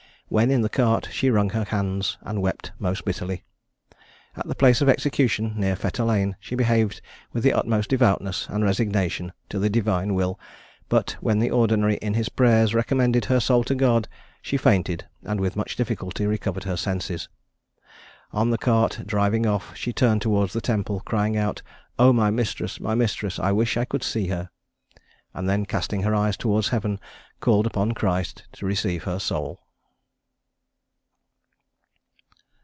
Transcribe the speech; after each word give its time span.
When 0.33 0.49
in 0.49 0.61
the 0.61 0.69
cart, 0.69 1.09
she 1.11 1.29
wrung 1.29 1.49
her 1.49 1.65
hands 1.65 2.17
and 2.21 2.41
wept 2.41 2.71
most 2.79 3.03
bitterly. 3.03 3.43
At 4.37 4.47
the 4.47 4.55
place 4.55 4.79
of 4.79 4.87
execution, 4.87 5.55
near 5.57 5.75
Fetter 5.75 6.05
lane, 6.05 6.37
she 6.39 6.55
behaved 6.55 7.01
with 7.33 7.43
the 7.43 7.51
utmost 7.51 7.89
devoutness 7.89 8.47
and 8.49 8.63
resignation 8.63 9.33
to 9.49 9.59
the 9.59 9.69
Divine 9.69 10.13
will; 10.13 10.39
but 10.87 11.17
when 11.19 11.39
the 11.39 11.49
Ordinary, 11.51 11.95
in 11.95 12.13
his 12.13 12.29
prayers, 12.29 12.73
recommended 12.73 13.25
her 13.25 13.41
soul 13.41 13.65
to 13.65 13.75
God, 13.75 14.07
she 14.41 14.55
fainted, 14.55 15.05
and 15.23 15.41
with 15.41 15.57
much 15.57 15.75
difficulty 15.75 16.25
recovered 16.25 16.63
her 16.63 16.77
senses. 16.77 17.27
On 18.31 18.51
the 18.51 18.57
cart 18.57 19.01
driving 19.05 19.45
off, 19.45 19.75
she 19.75 19.91
turned 19.91 20.21
towards 20.21 20.53
the 20.53 20.61
Temple, 20.61 21.01
crying 21.01 21.35
out, 21.35 21.61
"Oh! 21.99 22.13
my 22.13 22.29
mistress, 22.31 22.79
my 22.79 22.95
mistress! 22.95 23.37
I 23.37 23.51
wish 23.51 23.75
I 23.75 23.83
could 23.83 24.01
see 24.01 24.27
her!" 24.27 24.49
and 25.33 25.49
then, 25.49 25.65
casting 25.65 26.03
her 26.03 26.15
eyes 26.15 26.37
towards 26.37 26.69
heaven, 26.69 27.01
called 27.41 27.67
upon 27.67 27.91
Christ 27.91 28.43
to 28.53 28.65
receive 28.65 29.03
her 29.03 29.19
soul. 29.19 29.59